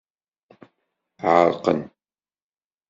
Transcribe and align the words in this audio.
Ɛerqen. 1.33 1.79